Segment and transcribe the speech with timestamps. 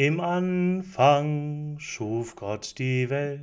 [0.00, 3.42] Im Anfang schuf Gott die Welt.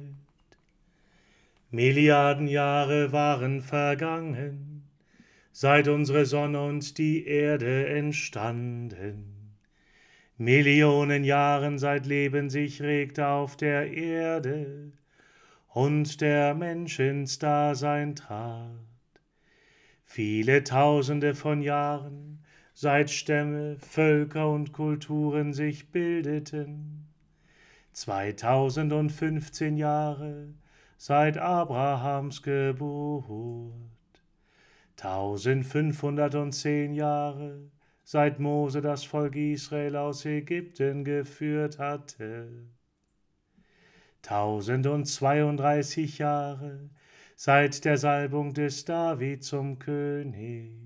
[1.69, 4.87] Milliarden Jahre waren vergangen,
[5.51, 9.57] seit unsere Sonne und die Erde entstanden.
[10.37, 14.93] Millionen Jahren seit Leben sich regte auf der Erde
[15.73, 18.69] und der Mensch ins Dasein trat.
[20.05, 22.44] Viele Tausende von Jahren
[22.77, 27.07] seit Stämme, Völker und Kulturen sich bildeten.
[27.93, 30.53] 2015 Jahre
[30.97, 33.71] seit Abrahams Geburt.
[34.97, 37.71] 1510 Jahre
[38.03, 42.49] seit Mose das Volk Israel aus Ägypten geführt hatte.
[44.23, 46.89] 1032 Jahre
[47.37, 50.84] seit der Salbung des David zum König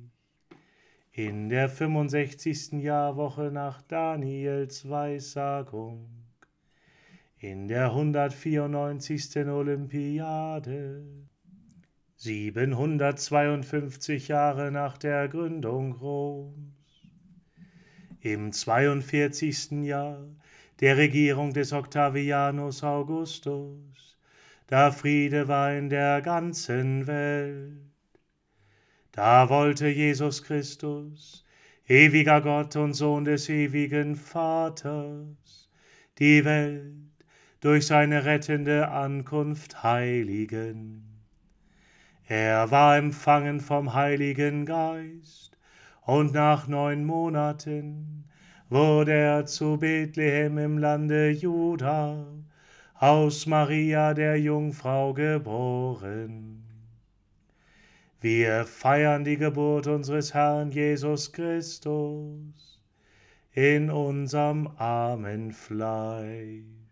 [1.28, 2.82] in der 65.
[2.82, 6.08] Jahrwoche nach Daniels Weissagung,
[7.40, 9.46] in der 194.
[9.48, 11.04] Olympiade,
[12.16, 17.02] 752 Jahre nach der Gründung Roms,
[18.22, 19.72] im 42.
[19.84, 20.26] Jahr
[20.80, 24.18] der Regierung des Octavianus Augustus,
[24.68, 27.89] da Friede war in der ganzen Welt
[29.20, 31.44] da wollte Jesus Christus,
[31.90, 35.70] ewiger Gott und Sohn des ewigen Vaters,
[36.20, 36.94] die Welt
[37.60, 41.20] durch seine rettende Ankunft heiligen.
[42.30, 45.58] Er war empfangen vom Heiligen Geist,
[46.04, 48.24] und nach neun Monaten
[48.70, 52.26] wurde er zu Bethlehem im Lande Juda
[52.96, 56.69] aus Maria der Jungfrau geboren
[58.22, 62.82] wir feiern die Geburt unseres Herrn Jesus Christus
[63.54, 66.89] in unserem armen Fleisch.